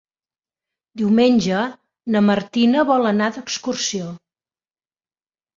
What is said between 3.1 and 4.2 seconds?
anar d'excursió.